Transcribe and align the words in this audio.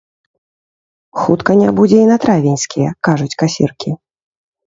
Хутка 1.25 1.51
не 1.59 1.69
будзе 1.81 1.97
і 2.05 2.09
на 2.11 2.17
травеньскія, 2.23 2.89
кажуць 3.09 3.37
касіркі. 3.43 3.91